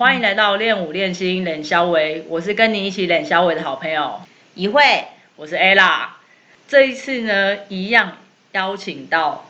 [0.00, 4.22] 欢迎来到练舞练心冷肖维，我是跟你一起冷肖维的好朋友
[4.54, 4.82] 一慧，
[5.36, 6.06] 我是 ella。
[6.66, 8.16] 这一次呢，一样
[8.52, 9.44] 邀请到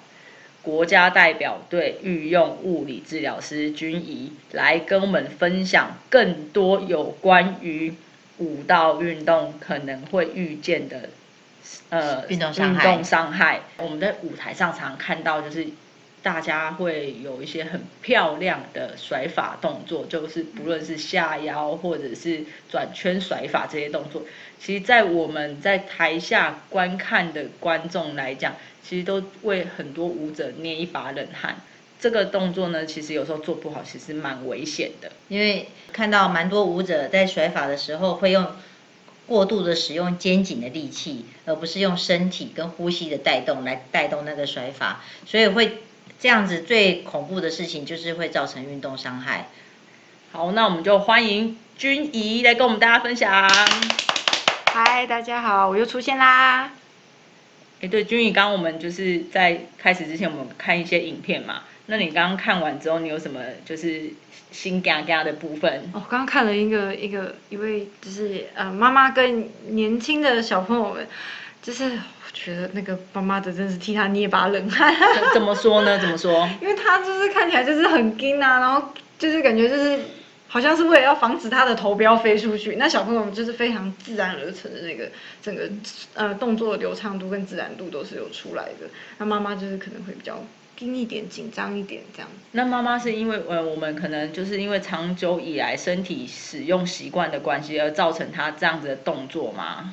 [0.61, 7.95] 国家代表队御用物理治疗师君怡来跟我们分享更多有关于
[8.39, 11.11] 舞蹈运动可能会遇见的
[11.91, 13.61] 呃运动伤害运动伤害。
[13.77, 15.69] 我们在舞台上常看到就是。
[16.23, 24.23] 大家会有一些很漂亮的甩法动作，就是不论是下腰或者是转圈甩法这些动作，
[24.61, 28.55] 其实，在我们在台下观看的观众来讲，
[28.87, 31.57] 其实都为很多舞者捏一把冷汗。
[31.99, 35.13] 这个动作呢，其实有时候做不好，其实蛮危险的。
[35.29, 38.47] 因为看到蛮多舞者在甩法的时候，会用
[39.27, 45.79] 过度的使用肩颈的力气，而不是用身体跟呼吸的带动来带动那个甩法，所以会。
[46.21, 49.49] 这样子最恐怖的事情就是会造成运动伤害。
[50.33, 53.49] 好，那我们就欢迎君怡来跟我们大家分享。
[54.67, 56.73] 嗨，大家好，我又出现啦。
[57.81, 61.63] 哎，对，君怡，刚刚我们就是在开始之前，我们看一些影片嘛。
[61.87, 64.11] 那你刚刚看完之后，你有什么就是
[64.53, 65.91] 心嘎嘎的部分？
[65.95, 71.09] 哦，刚刚看了一个一个一位就是呃妈妈跟年轻的小朋友们。
[71.63, 74.95] 就是我觉得那个妈妈的真是替他捏把冷汗。
[75.35, 75.99] 怎么说呢？
[75.99, 76.49] 怎么说？
[76.61, 78.83] 因为他就是看起来就是很惊啊，然后
[79.19, 79.99] 就是感觉就是
[80.49, 82.77] 好像是为了要防止他的头不要飞出去。
[82.77, 85.11] 那小朋友就是非常自然而成的那个
[85.43, 85.69] 整个
[86.15, 88.89] 呃动作的流畅度跟自然度都是有出来的。
[89.19, 90.43] 那妈妈就是可能会比较
[90.77, 92.29] 惊一点、紧张一点这样。
[92.53, 99.93] 那妈妈是因为呃我们可能就是因为长久以来身体使用习惯的关系而造成他这样子的动作吗？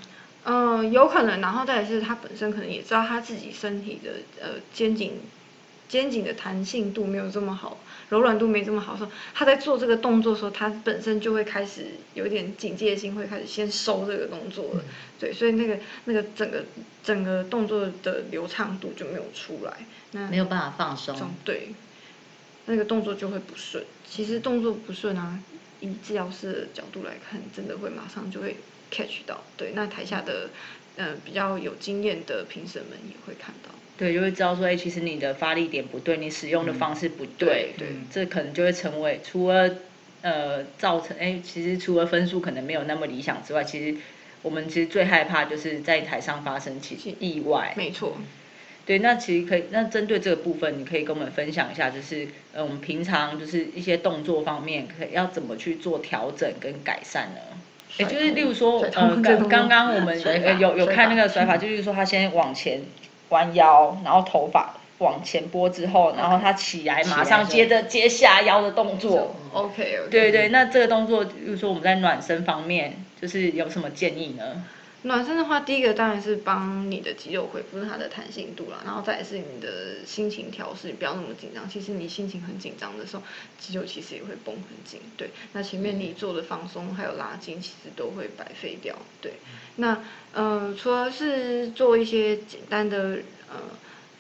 [0.49, 5.19] 嗯，有可能，然后再是他本身可能也知道他自己身体的呃肩颈
[5.89, 14.83] 肩颈的弹性度没有这么好，柔软度没这么好，说他在做这个动作的时候，他本身就会开始有点警戒心，会开始先收这个动作了，
[15.19, 16.63] 对，所以那个那个整个
[17.03, 19.73] 整个动作的流畅度就没有出来，
[20.11, 21.73] 那没有办法放松，对，
[22.67, 23.83] 那个动作就会不顺。
[24.09, 25.37] 其实动作不顺啊，
[25.81, 28.55] 以治疗师的角度来看，真的会马上就会。
[28.91, 30.49] Catch 到，对，那台下的，
[30.97, 39.75] 嗯，比较有经验的评审们也会看到，对，就会知道说，哎，其实你的发力点不对，你使用的方式不对，对，这可能就会成为除了，
[40.21, 43.97] 呃，造成，哎，其实除了分数可能没有那么理想之外，其实
[44.41, 48.17] 我们其实最害怕就是在台上发生其实意外，没错，
[48.85, 57.41] 对，那其实可以，那针对这个部分，你可以跟我们分享一下，就是，呃，我们平常就是一些动作方面，可以要怎么去做调整跟改善呢？
[57.99, 60.19] 哎，就是例如说，呃， 刚刚刚我们
[60.59, 62.81] 有有看那个甩法，就是说他先往前
[63.29, 69.35] 弯腰，然后头发往前拨之后，然后他起来，马上接着接下腰的动作。
[69.53, 69.99] OK。
[70.11, 74.63] 对对，那这个动作，比如说我们在暖身方面，就是有什么建议呢？
[75.07, 81.67] 暖身的话，第一个当然是帮你的肌肉恢复它的弹性度啦，然后再是你的心情调试，不要那么紧张。
[81.69, 83.23] 其实你心情很紧张的时候，
[83.57, 84.99] 肌肉其实也会绷很紧。
[85.15, 88.97] 对，那前面你做的放松还有拉筋，其实都会白费掉。
[89.21, 89.31] 对，
[89.77, 89.97] 那
[90.33, 93.19] 呃，除了是做一些简单的
[93.49, 93.61] 呃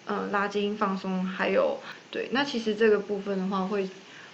[0.05, 3.89] 呃拉筋放松，还有对，那其实这个部分的话，会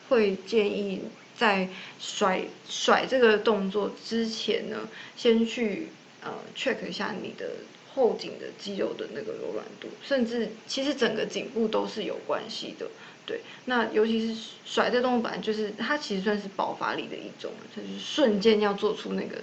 [0.07, 1.01] 会建议
[1.35, 1.67] 在
[1.99, 4.87] 甩甩这个动作之前呢，
[5.17, 5.87] 先去。
[6.23, 7.51] 呃，check 一下你的
[7.93, 12.87] 后颈的肌肉的那个柔软度，甚至其实整个颈部都是有关系的。
[13.25, 19.37] 对，那尤其是甩这动作，本来就是它其实算是爆发力的一种，就是瞬间要做出那个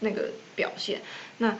[0.00, 1.02] 那个表现。
[1.38, 1.58] 那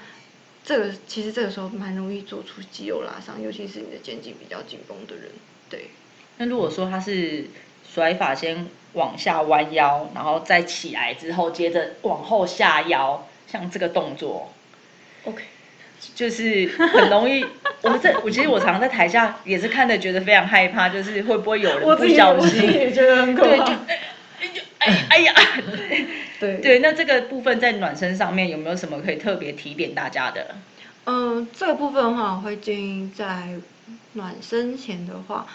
[0.64, 5.30] 这个其实这个时候蛮容易做出肌肉拉伤，尤其是你的肩颈比较紧绷的人。
[5.68, 5.90] 对。
[6.38, 7.44] 那如果说他是
[7.86, 14.50] 甩法先往下弯腰，然后再起来之后，接着往后下腰，像这个动作。
[15.26, 15.42] OK，
[16.14, 17.44] 就是很容易。
[17.82, 22.62] 我们这，我其实我常常在台下也是看的，觉得非常害怕，就是会不会有人不小心？
[22.72, 23.64] 也觉得很可怕。
[24.78, 25.34] 哎 哎呀，
[26.40, 30.54] 对对，那这个部分在暖身上面有没有什么可以特别提点大家的？
[31.06, 33.54] 嗯，这个部分的话，我会建议在
[34.14, 35.46] 暖身前的话，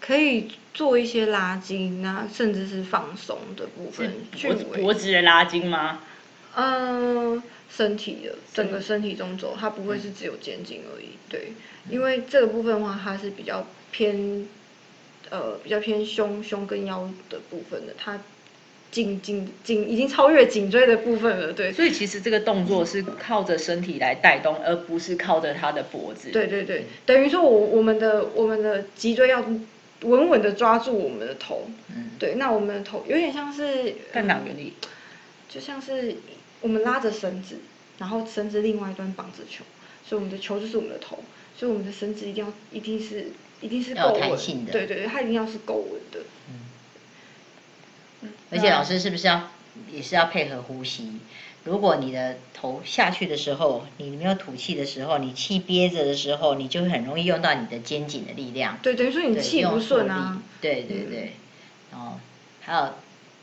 [0.00, 4.12] 可以做一些拉筋啊，甚至是放松的部分。
[4.42, 6.00] 脖脖子的拉筋吗？
[6.56, 7.42] 嗯。
[7.76, 11.52] 身体的整个身体中轴，它不会是只有肩颈而已，对，
[11.90, 14.46] 因为这个部分的话，它是比较偏，
[15.30, 18.20] 呃，比较偏胸胸跟腰的部分的，它
[18.92, 21.72] 颈颈颈已经超越颈椎的部分了，对。
[21.72, 26.30] 所以其实这个动作是靠着身体来带动，而不是靠着他的脖子。
[26.30, 29.44] 对对对，等于说我我们的我们的脊椎要
[30.02, 31.68] 稳稳的抓住我们的头。
[31.88, 34.74] 嗯，对，那我们的头有点像是杠杆原理，
[35.48, 36.14] 就像是
[36.64, 37.58] 我们拉着绳子，
[37.98, 39.64] 然后绳子另外一端绑着球，
[40.02, 41.18] 所以我们的球就是我们的头，
[41.54, 46.20] 所以我们的绳子一定要一定是一定是够稳弹性的对对对，它一定要是够稳的。
[48.50, 49.50] 而且老师是不是要
[49.92, 51.18] 也是要配合呼吸？
[51.64, 58.78] 如果你的头下去的时候，你没有吐气的时候，你气憋着的时候，你就会很容易用到你的肩颈的力量。
[58.82, 60.42] 对，等于说你对气不用顺啊。
[60.62, 61.32] 对对对，
[61.92, 62.18] 然后
[62.62, 62.94] 还有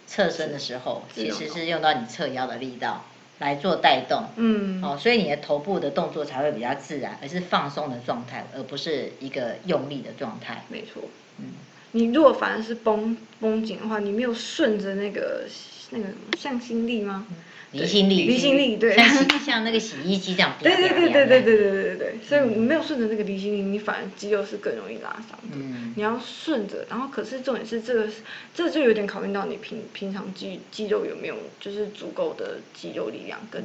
[0.07, 3.06] 侧身的时候，其实是用到你侧腰的力道
[3.41, 4.23] 来做带动。
[4.38, 10.63] 嗯，哦，所以你的头部的动作才会比较自然，而是放松的状态，而不是一个用力的状态。
[10.69, 11.03] 没错。
[11.39, 11.45] 嗯，
[11.91, 15.45] 你如果反而是绷绷紧的话，你没有顺着那个
[15.89, 16.05] 那个
[16.38, 17.25] 向心力吗？
[17.71, 20.53] 离心力，离心力对像像那个洗衣机这样。
[20.61, 21.41] 对对对对对对对。
[21.41, 25.55] 对对对，所以你没有顺着那个离心力，你反而肌肉是更容易拉伤的。
[25.55, 28.09] 嗯你要顺着，然后可是重点是这个，
[28.53, 33.63] 这就有点考验到你平平常肌肌肉有没有就是足够的肌肉力量跟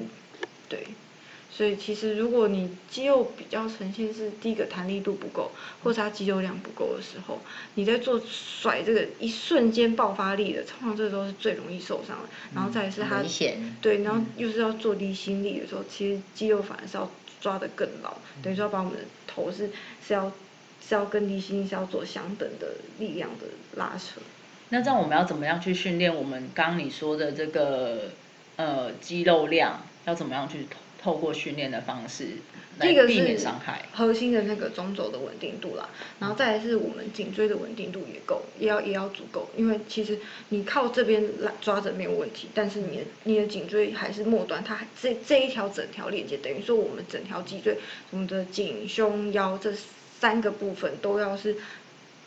[0.69, 0.87] 对。
[1.57, 5.51] 所以其实如果你肌肉比较呈现是第一个弹力度不够，
[5.83, 7.39] 或者它肌肉量不够的时候，
[7.77, 12.29] 你在做甩这个一瞬间爆发力的，通常这时候是最容易受伤的。
[12.55, 13.23] 然后再是它
[13.81, 17.11] 对，然后又是要做离心力的时候，其实肌肉反而是要
[17.41, 18.13] 抓得更牢，
[18.43, 19.71] 等于说要把我们的头是
[20.07, 20.31] 是要
[20.87, 24.21] 是要跟离心力是要做相等的力量的拉扯。
[24.69, 28.11] 那这样我们要怎么样去训练我们刚刚你说的这个
[28.57, 29.81] 呃肌肉量？
[30.05, 30.69] 要怎么样去
[31.03, 32.27] 透透过训练的方式
[32.79, 33.87] 来避免是伤害？
[33.93, 35.89] 核心的那个中轴的稳定度啦，
[36.19, 47.79] 然后再来是我们颈椎的稳定度也够，也要也要足够，因为其实你靠这边来抓着没有问题，但是你的你的颈椎还是末端，它还这这一条整条链接，等于说我们整条脊椎，
[48.11, 49.73] 我们的颈胸腰这
[50.21, 51.57] 三个部分都要是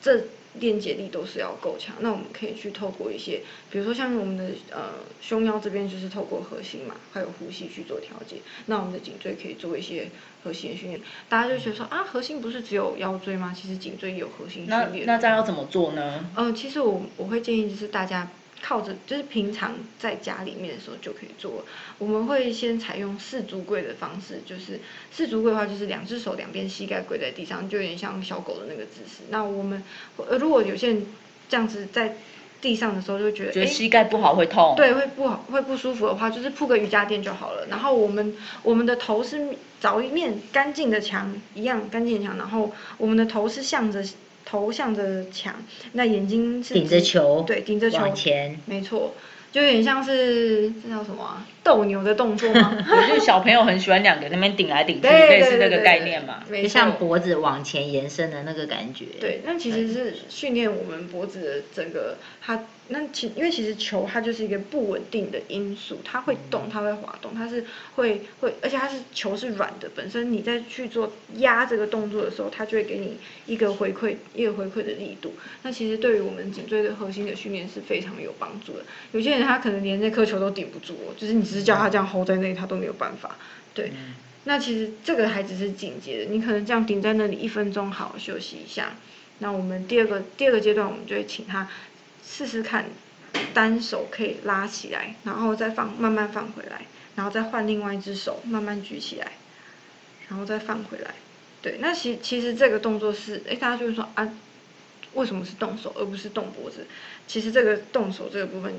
[0.02, 0.24] 这
[0.56, 8.38] 链接力都是要够强，那我们可以去透过一些，比如说像我们的呃胸腰这边就是透过核心嘛，还有呼吸去做调节。
[8.66, 10.10] 那我们的颈椎可以做一些
[10.44, 11.00] 核心的训练。
[11.30, 13.54] 大家就觉得说啊，核心不是只有腰椎吗？
[13.56, 15.06] 其实颈椎也有核心那训练。
[15.06, 16.26] 那这样要怎么做呢？
[16.36, 18.28] 呃，其实我我会建议就是大家
[18.62, 21.66] 靠着，就是平常在家里面的时候就可以做。
[21.98, 24.80] 我们会先采用四足跪的方式，就是
[25.12, 29.24] 四足跪的话，就是两只手两边膝盖跪在地上，就有点像小狗的那个姿势。
[29.30, 29.84] 那我们
[30.18, 31.06] 呃，如果有些人
[31.48, 32.16] 这样子在
[32.62, 34.74] 地上的时候，就觉得觉得膝盖不好会痛？
[34.76, 37.66] 对，会不好，会不舒服的话，就是铺个瑜伽垫就好了。
[37.68, 39.48] 然后我们我们的头是
[39.80, 44.04] 找一面干净的墙，一样干净的墙，然后我们的头是向着
[44.50, 45.54] 头向着墙，
[45.92, 49.14] 那眼睛是顶着球对，顶着球往前没错，
[49.52, 51.46] 就有点像是这叫什么啊？
[51.64, 52.76] 斗牛的动作吗？
[52.90, 56.44] 我就是小朋友很喜欢两个那边顶来顶去，对类似那个概念嘛。
[56.50, 59.06] 就像脖子往前延伸的那个感觉。
[59.20, 62.18] 对，那其实是训练我们脖子的整个
[62.50, 67.64] 它，那其因为其实球它就是一个不稳定的因素，它会动，它会滑动，它是
[67.94, 75.32] 会会，而且它是球是软的，本身你在去做压这个动作的时候，它就会给你一个回馈，一个回馈的力度。
[75.62, 78.80] 那其实对于我们颈椎的核心的训练是非常有帮助的。
[79.12, 83.36] 有些人他可能连那颗球都顶不住哦，就是你只是叫他这样 hold 在那里，他都没有办法。
[83.76, 83.92] 对，
[84.46, 88.96] 那其实这个还只是紧接的，你可能这样顶在那里一分钟，好好休息一下。
[89.42, 91.66] 那我们第二个第二个阶段，我们就会请他
[92.26, 92.86] 试试看，
[93.54, 96.82] 单手可以拉起来，然后再放，慢慢放回来，
[97.16, 99.34] 然后再换另外一只手慢慢举起来，
[100.30, 101.16] 然后再放回来。
[101.62, 104.32] 对，那其其实这个动作是，哎，大家就会说啊，
[105.14, 106.86] 为什么是动手而不是动脖子？
[107.28, 108.74] 其实这个动手这个部分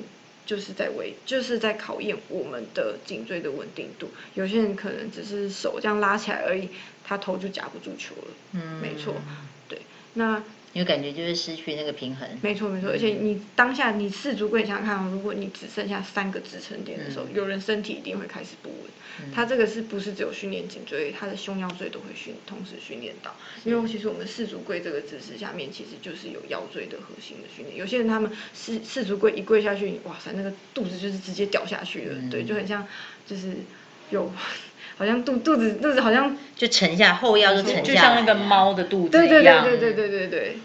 [0.46, 4.08] 就是在为就是在考验我们的颈椎的稳定度。
[4.34, 6.70] 有些人可能只是手这样拉起来而已，
[7.04, 8.28] 他头就夹不住球了。
[8.52, 9.14] 嗯没错，
[9.68, 9.82] 对，
[10.14, 12.28] 那因为感觉就是失去那个平衡。
[12.42, 18.90] 没错没错，而且你当下你四足跪，你想想看哦，如果你只剩下三个支撑点的时候，有人身体一定会开始不稳。
[19.34, 23.34] 他这个是不是只有训练颈椎，他的胸腰椎都会训同时训练到？
[23.64, 27.76] 因为其实我们四足跪这个姿势下面，其实就是有腰椎的核心的训练。
[27.76, 32.86] 有些人他们四四足跪一跪下去，哇塞，那个肚子就是直接掉下去了，对，就很像
[33.26, 33.56] 就是
[34.10, 34.32] 有
[35.00, 39.64] 好像肚肚子肚子好像就沉下后腰就沉下就像那个猫的肚子对对一样。
[39.64, 40.28] 对对对对对。
[40.28, 40.56] 对。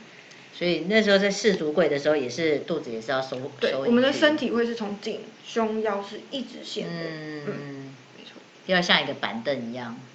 [0.54, 8.34] 所以那时候在试足柜的时候，也是肚子也是要收对，收我们的身体会是从颈、胸、腰是一直线的，嗯嗯，没错，
[8.66, 9.98] 要像一个板凳一样，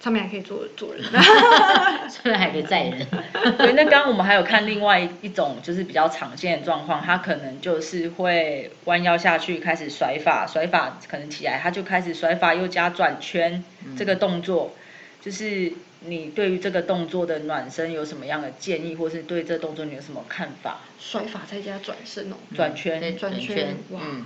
[0.00, 3.06] 上面还可以坐坐人， 上面还可以载人。
[3.58, 13.64] 对，那刚刚我们还有看另外一种就是比较常见的状况，他可能就是会弯腰下去开始甩法，甩法可能起来他就开始甩法又加转圈、
[13.96, 14.72] 这个动作，
[15.20, 20.78] 就是你对于这个动作的暖身有什么样的建议，或是对这动作你有什么看法？
[21.00, 23.00] 甩法再加转身哦，转圈。
[23.00, 24.00] 对转圈圈，哇。
[24.04, 24.24] 嗯，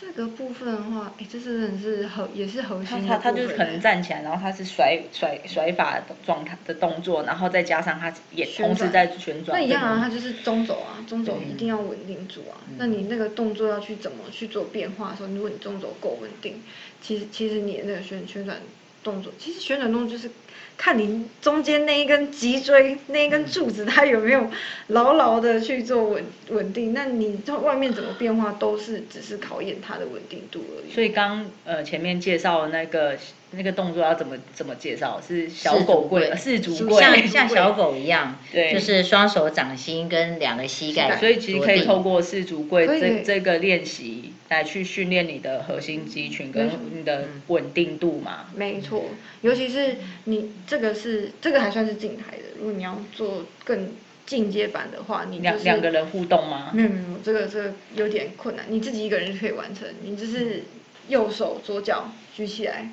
[0.00, 9.58] 这个部分的话，哎，这真的是核也是核心的他他就是可能站起来，然后他是甩甩甩法的状态的动作，然后再加上他也同时在旋转。
[9.58, 12.62] 那一样啊，对它就是中轴啊，中轴一定要稳定住啊。
[12.68, 16.62] 嗯那你那个动作要去怎么去做变化的时候，如果你中轴够稳定，
[17.02, 18.56] 其实其实你的那个旋旋转
[19.02, 20.30] 动作，其实旋转动作就是
[20.76, 24.48] 看你中间那一根脊椎那一根柱子它有没有
[24.88, 26.92] 牢牢的去做稳稳定。
[26.94, 30.92] 那你在外面怎么变化都是只是考验它的稳定度而已。
[30.92, 33.16] 所以刚呃前面介绍的那个
[33.50, 35.20] 那个动作要怎么怎么介绍？
[35.26, 48.46] 是小狗跪，四足跪，像像小狗一样，对就是双手掌心跟两个膝盖，所以其实可以透过四足跪这这个练习来去训练你的核心肌群跟你的稳定度嘛。
[48.54, 49.04] 没错，
[49.42, 53.90] 尤其是你这个是这个还算是静态的，如果你要做更
[54.26, 56.70] 进阶版的话，你就是两两个人互动吗？
[56.74, 59.88] 没有没有，这个这个有点困难，你自己一个人就可以完成。
[60.02, 60.64] 你就是
[61.08, 62.90] 右手左脚举起来，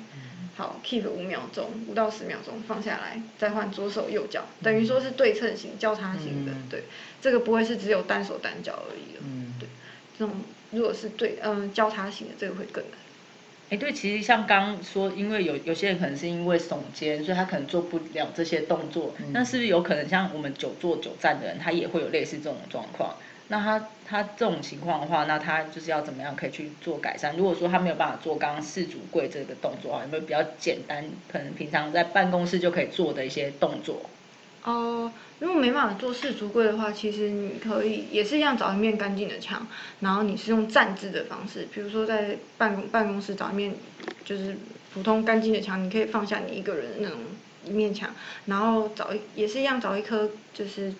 [0.56, 6.52] 好 keep 五秒钟，五到十秒钟放下来，再换左手右脚，等于说是对称型、交叉型的。
[6.52, 6.84] 嗯对，
[7.20, 9.20] 这个不会是只有单手单脚而已的。
[9.22, 9.68] 嗯对，
[10.18, 10.34] 这种
[10.70, 12.92] 如果是对嗯交叉型的，这个会更难。
[13.70, 19.12] 哎，对，其实像刚刚说，因为有有些人可能是因为耸肩，所以他可能做不了这些动作。
[19.18, 23.16] 嗯那是不是有可能像我们久坐久站的人，他也会有类似这种状况？
[23.48, 27.36] 那他他这种情况的话，那他就是要怎么样可以去做改善？
[27.36, 34.00] 如果说他没有办法做刚刚四足跪这个动作啊，有没有比较简单，可能平常在办公室就可以做的一些动作？
[34.66, 39.64] 哦，如果没办法做四足柜的话，其实你可以也是一样找一面干净的墙，
[40.00, 43.72] 然后你是用站姿的方式，比如说在办公办公室找一面
[44.24, 44.58] 就是
[44.90, 47.20] 普通干净的墙，你可以放下你一个人那种
[47.62, 48.12] 一面墙，
[48.46, 50.92] 然后找也是一样找一颗就是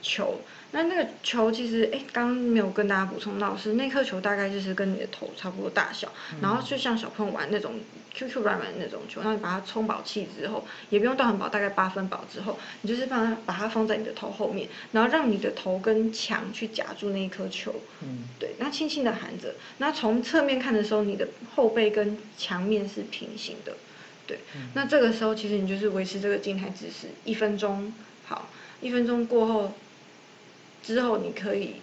[0.00, 0.44] 球。
[0.72, 7.74] 那那个球其实，哎，刚刚没有跟大家补充到是那颗球大概就是跟你的头差不多大小，然后就像小朋友玩那种
[8.12, 23.76] QQ 软软的那种球，那你把它充饱气之后，也不用到很饱，大概八分饱之后，你就是把它把它放在你的头后面，然后让你的头跟墙去夹住那一颗球，嗯，对，那轻轻的含着，那从侧面看的时候，你的后背跟墙面是平行的，
[24.26, 24.40] 对，
[24.74, 27.92] 那这个时候其实你就是维持这个静态姿势一分钟，
[28.24, 28.48] 好，
[28.80, 29.72] 一分钟过后，
[30.86, 31.76] 之后你可以，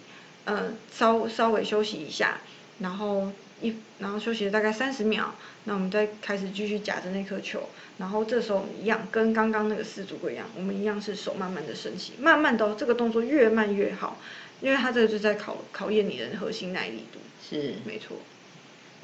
[0.46, 2.40] 嗯，稍稍微休息一下，
[2.78, 3.30] 然后
[3.60, 5.34] 一然后休息大概三十秒，
[5.64, 7.68] 那我们再开始继续夹着那颗球，
[7.98, 14.18] 然后这时候我们一样跟刚刚那个四足龟一样，我们一样是手慢慢的升起，慢慢的、哦、这个动作越慢越好，
[14.62, 17.74] 因为它这个就在考考验你的核心耐力度，是。
[17.84, 18.16] 没错。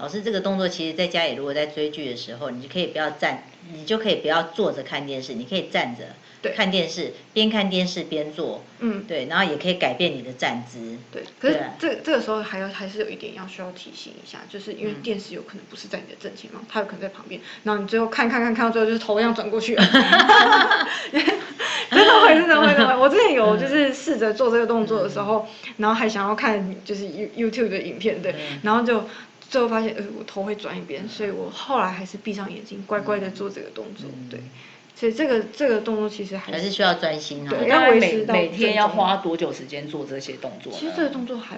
[0.01, 6.05] 老师这个动作，其实在家里如果在追剧的时候，你就可以不要站，你就可以不要坐着看电视，你可以站着
[6.41, 10.97] 对看电视，边看电视边做，嗯，对，然后也可以改变你的站姿。
[11.13, 19.85] 对，可是对这这个时候还要还是有一点要需要提醒一下，就是因为嗯电视有可能不是在你的正前方，它有可能在旁边，然后你最后看看看看到最后就是头一样转过去了，
[21.91, 22.97] 真的会真的会真的会。
[22.97, 29.05] 我之前有就是试着做这个动作的时候，然后还想要看就是 You YouTube 的影片，对，嗯然后就
[29.51, 34.41] 最后发现呃我头会转一边，所以我后来还是闭上眼睛乖乖的做这个动作，嗯对。
[34.97, 37.57] 所以这个这个动作其实还还是需要专心哈。
[37.57, 40.71] 对要大概每维持到每天要花多久时间做这些动作？
[40.73, 41.57] 其实这个动作还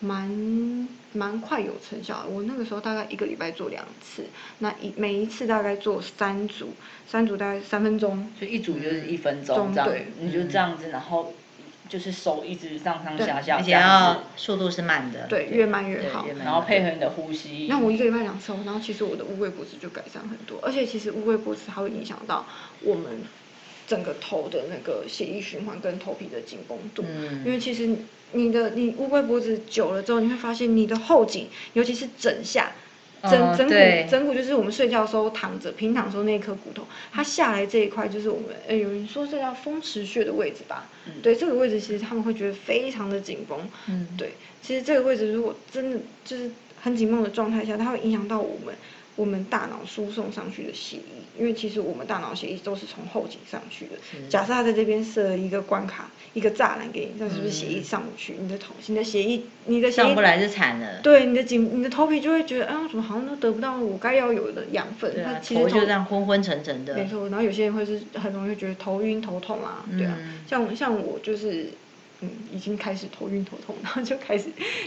[0.00, 2.28] 蛮蛮快有成效的。
[2.30, 4.24] 我那个时候大概一个礼拜做两次，
[4.60, 6.72] 那一每一次大概做三组，
[7.06, 8.26] 三组大概三分钟。
[8.40, 11.34] 就一组就是一分钟中这样对，你就这样子，然后
[11.88, 15.26] 就是手一直上上下下而且要，速度是慢的。
[15.26, 16.26] 对，越慢越好。
[16.26, 17.66] 越慢然后配合你的呼吸。
[17.68, 22.46] 那我一个礼拜两次哦，然后其实我的乌龟脖子就改善很多，而且其实乌龟脖子它会影响到
[22.82, 23.22] 我们
[23.86, 27.88] 整个头的那个血液循环跟头皮的紧绷度，嗯因为其实
[28.32, 32.72] 你的你乌龟脖子久了之后，你会发现你的后颈，尤其是枕下。
[33.22, 40.86] 枕哦枕骨对枕骨就是我们睡觉的时候躺着平躺的时候那一颗骨头，它下来这一块就是我们，哎，有人说这叫风池穴的位置吧？
[41.06, 43.58] 嗯对，这个位置其实他们会觉得非常的紧绷。
[43.88, 48.74] 嗯对，其实这个位置如果真的就是很紧绷的状态下，它会影响到我们
[49.18, 51.02] 我们大脑输送上去的血液，
[51.40, 53.92] 因为其实我们大脑血液都是从后颈上去的。
[54.28, 58.36] 假设他在这边设了一个关卡，一个栅栏给你，那是不是血液上不去？
[58.38, 61.00] 你的头，你的血液，你的上不来就惨了。
[61.02, 65.12] 对，你的颈，你的头皮就会觉得，啊，怎么好像都得不到我该要有的养分？
[65.12, 66.94] 对啊，它其实头就这样昏昏沉沉的。
[66.94, 71.66] 没错，然后有些人会是很容易觉得头晕头痛啊，对啊，嗯像像我就是
[72.20, 74.46] 嗯已经开始头晕头痛，然后就开始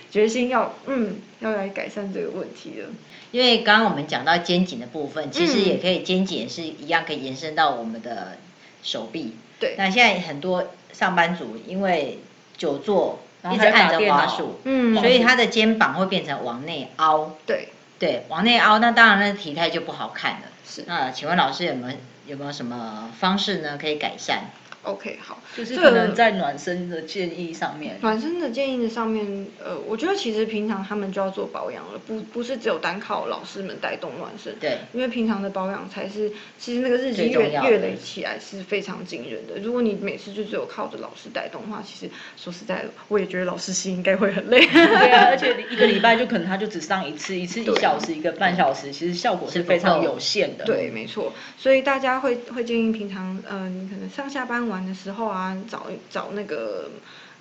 [0.09, 2.89] 决心要嗯要来改善这个问题了。
[3.31, 8.37] 因为刚刚我们讲到肩颈的部分，其实嗯也可以肩颈也是一样可以延伸到我们的
[8.83, 9.35] 手臂。
[9.59, 12.19] 对那现在很多上班族因为
[12.57, 13.19] 久坐
[13.51, 17.37] 一直按着打电脑滑鼠，嗯所以他的肩膀会变成往内凹。
[17.45, 20.41] 对，对，往内凹，那当然那体态就不好看了。
[20.67, 21.97] 是那请问老师有没有
[22.27, 24.45] 有没有什么方式呢可以改善？
[24.83, 34.55] OK 好，就是可能在暖身的建议上面，暖身的建议的上面，呃，我觉得其实平常他们就要做保养了，不不是只有单靠老师们带动暖身。
[34.59, 39.59] 对，因为平常的保养才是，其实那个日积月月累起来是非常惊人的。
[39.61, 44.65] 如果你每次就只有靠着老师带动的话，其实说实在的，我也觉得老师心应该会很累。
[44.65, 50.65] 对啊， 而且一个礼拜就可能他就只上一次，一次一小时，一个半小时，其实效果是非常有限的。
[50.65, 56.89] 对，没错，所以大家会会建议平常，呃，你可能上下班玩的时候啊，找找那个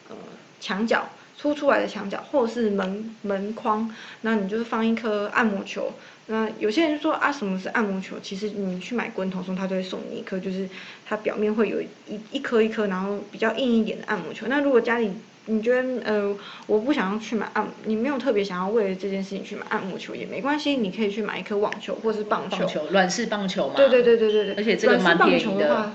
[0.09, 0.17] 呃
[0.61, 1.09] 墙角
[1.39, 5.93] 凸出来的墙角，或者是门门框，那你就是放一颗按摩球。
[6.27, 8.17] 那有些人就说啊，什么是按摩球？
[8.23, 10.69] 其实你去买滚筒松，他都会送你一颗，就是
[11.05, 14.47] 它表面会有一一颗一颗，然后比较硬一点的按摩球。
[14.49, 15.11] 那如果家里
[15.47, 16.37] 你觉得呃，
[16.69, 22.59] 我不想要去买按，你没有特别想要为了这件事情去买按摩球也没关系，你可以去买一颗网球或是棒球。
[22.59, 23.75] 棒球，软式棒球嘛。
[23.75, 24.55] 对对对对对对。
[24.55, 25.93] 而且这个蛮软式便宜的棒球的话，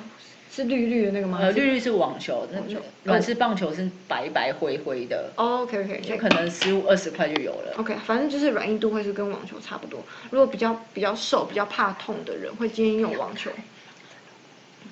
[0.52, 1.40] 是绿绿的那个吗？
[1.42, 7.74] 呃，绿绿是网球，那种软式棒球是白白灰灰的，哦，OK OK，就可能十五二十块就有了。
[7.78, 10.02] OK，反正就是软硬度会是跟网球差不多。
[10.32, 13.52] 如果比较比较瘦、比较怕痛的人，会建议用网球。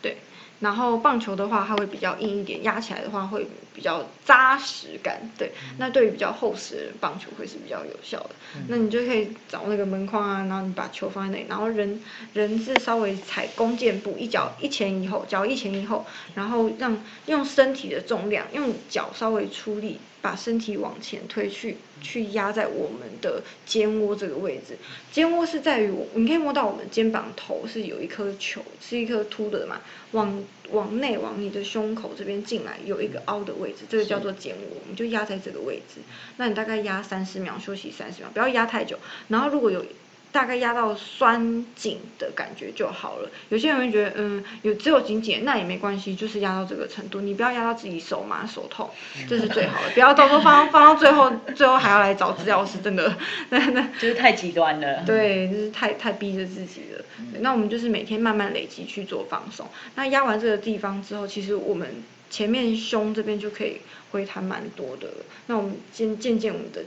[0.01, 0.17] 对，
[0.59, 5.19] 然后棒球的话，它会比较硬一点，压起来的话会比较扎实感。
[5.37, 8.29] 对，那对于比较厚实的人，棒球会是比较有效的。
[8.67, 12.01] 那你就可以找那个门框啊，然后你把球放在那里，然后人
[12.33, 24.77] 人是稍微踩弓箭步，一脚一前一后，脚一前一后，然后让用身体的重量，用脚稍微出力，把身体往前推去，去压在我们的肩窝这个位置。
[25.11, 36.01] 肩窝是在于我，你可以摸到我们肩膀头是有一颗球，是一颗凸的嘛，往往内往你的胸口这边进来有一个凹的位置，这个叫做肩窝，我们就压在这个位置。
[36.37, 38.99] 那你大概压三十秒，休息三十秒，不要压太久。
[39.29, 39.85] 然后如果有
[40.33, 43.29] 大概压到酸紧的感觉就好了。
[43.49, 48.89] 有些人会觉得，嗯，有只有紧紧，那也没关系，就是压到这个程度，你不要压到自己手麻手痛，
[49.29, 49.91] 这是最好的。
[49.93, 53.15] 不要到时候放 放到最后，最后还要来找治疗师，真的，
[53.49, 55.03] 那 那就是太极端了。
[55.05, 57.05] 对，就是太太逼着自己了。
[57.39, 59.67] 那我们就是每天慢慢累积去做放松。
[59.93, 61.87] 那压完这个地方之后，其实我们
[62.31, 65.25] 前面胸这边就可以回弹蛮多的了。
[65.45, 66.83] 那我们渐渐渐我们的。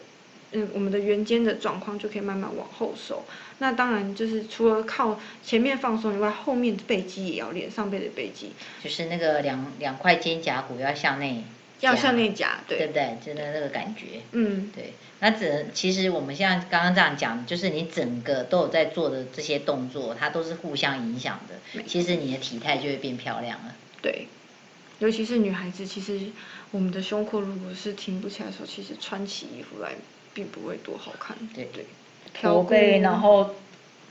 [0.52, 3.24] 嗯，我们的圆肩的状况就可以慢慢往后收。
[3.58, 11.42] 那当然就是除了靠前面放松以外，后面的背肌也要练，上背的背肌就是那个两两块肩胛骨要向内，
[11.80, 13.16] 要向内夹，对，对不对？
[13.24, 14.20] 真的那个感觉。
[14.32, 21.82] 嗯，对，那只其实我们现在刚刚这样讲，就是你整个都有在做的这些动作，它都是互相影响的。
[21.86, 23.74] 其实你的体态就会变漂亮了。
[24.02, 24.26] 对。
[24.98, 26.18] 尤其是女孩子，其实
[26.70, 29.92] 我们的胸廓如果是挺不起来的时候，其实穿起衣服来
[30.36, 31.34] 并不会多好看。
[31.54, 31.86] 对对，
[32.34, 33.50] 驼背，然后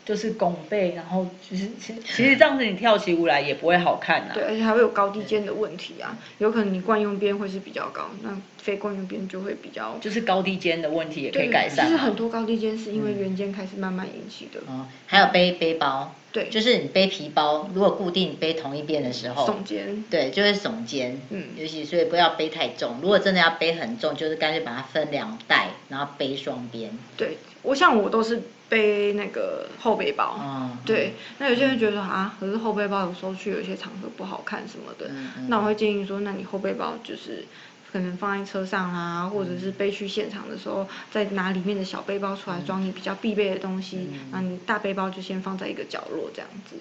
[0.05, 6.15] 就是拱背，然后就是其其实这样子你跳起舞来也不会好看呐、对，而且还会有高低肩的问题啊。
[6.37, 9.97] 有可能你惯用边会是比较高，那非惯用边就会比较。
[9.99, 11.91] 就是高低肩的问题也可以改善嘛。
[11.91, 14.59] 其实很多高低肩是因为圆肩开始慢慢引起的。
[14.67, 20.03] 哦，还有背背包，对就是你背皮包，如果固定背同一边的时候，耸肩。
[20.11, 22.97] 对，就会耸肩，嗯尤其所以不要背太重。
[23.01, 26.91] 如果真的要背很重，就是干脆把它分两袋，然后背双边。
[27.17, 30.35] 对，我像我都是背那个后背包。
[30.39, 35.11] 哦，对，那有些人觉得说啊，可是后背包有时候去有些场合不好看什么的，
[35.47, 37.45] 那我会建议说，那你后背包就是
[37.91, 46.75] 可能放在车上啦，或者是背去现场的时候，再拿里面的小背包出来装你比较必备的东西，嗯那你大背包就先放在一个角落这样子。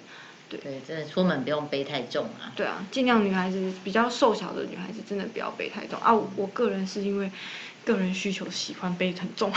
[0.46, 2.52] 对对，真的出门不用背太重啊。
[2.54, 6.12] 对啊，尽量女孩子比较瘦小的女孩子真的不要背太重啊。
[6.12, 7.30] 我我个人是因为
[7.84, 9.52] 个人需求喜欢背很重。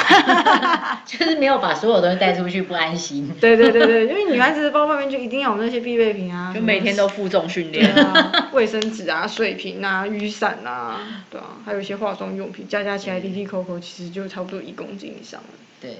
[1.05, 3.29] 就是没有把所有东西带出去不安心。
[3.39, 7.95] 对对对对，因为女孩子的包外面就一定要有那些必备品啊， 就每天都负重训对练。
[7.95, 15.47] 啊，卫生纸啊、水瓶啊、雨伞啊，对啊，还有一些化妆用品，加加起来滴滴扣扣，其实就差不多一公斤以上了。
[15.79, 15.95] 对，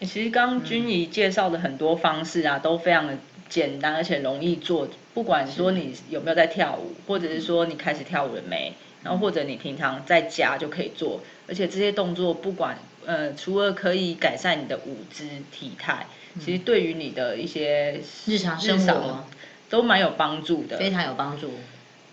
[0.00, 3.16] 其实刚刚君怡介绍的很多方式啊，都非常的
[3.48, 4.88] 简单，而且容易做。
[5.14, 11.20] 不管说你有没有在跳舞，或者是说你开始跳舞了没，然后或者你平常在家就可以做。
[11.48, 16.06] 而且这些动作，不管呃，除了可以改善你的舞姿体态，
[16.38, 19.24] 其实对于你的一些日常生活
[19.70, 20.76] 都蛮有帮助的。
[20.76, 21.50] 非常有帮助。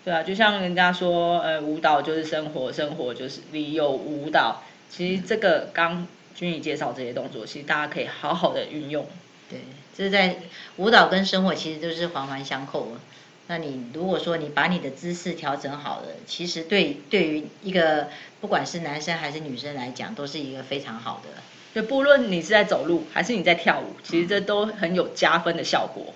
[0.04, 4.62] 对啊，就像人家说，呃，舞蹈就是生活，生活就是你有舞蹈。
[4.88, 9.04] 其实这个刚君怡介绍这些动作，其实大家可以好好的运用。
[9.50, 9.60] 对，
[9.96, 10.36] 这是在
[10.76, 13.00] 舞蹈跟生活其实都是环环相扣的。
[13.48, 18.08] 那你如果说你把你的姿势调整好了，其实对对于一个
[18.40, 21.30] 不管是男生还是女生来讲，都是一个非常好的。
[21.74, 26.14] 就不论你是在走路还是你在跳舞，其实这都很有加分的效果。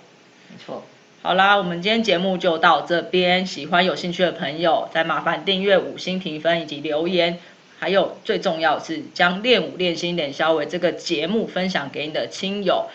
[0.49, 0.83] 没错。
[1.21, 3.45] 好啦，我们今天节目就到这边。
[3.45, 7.37] 喜欢有兴趣的朋友，再麻烦订阅、五星评分以及留言。
[7.77, 12.87] 还有最重要是将练舞练心练消维这个节目分享给你的亲友。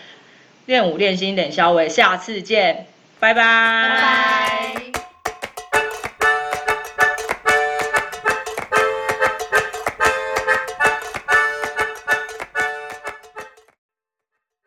[0.67, 2.87] 练舞练心练消维，下次见，
[3.27, 4.96] 拜拜。